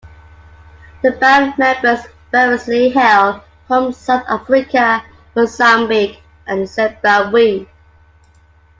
[1.03, 5.03] The band members variously hail from South Africa,
[5.35, 7.67] Mozambique, and Zimbabwe.